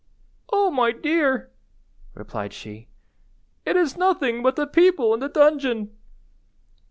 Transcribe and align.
"Oh, 0.51 0.71
my 0.71 0.91
dear," 0.91 1.51
replied 2.15 2.53
she, 2.53 2.87
"it 3.67 3.75
is 3.75 3.95
nothing 3.95 4.41
but 4.41 4.55
the 4.55 4.65
people 4.65 5.13
in 5.13 5.19
the 5.19 5.29
dungeon." 5.29 5.95